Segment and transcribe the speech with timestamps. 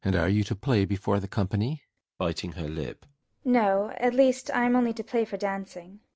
[0.03, 1.83] And you are to play before the company?
[2.17, 2.17] FRIDA.
[2.17, 3.05] [Biting her lip.]
[3.45, 5.99] No; at least I am only to play for dancing.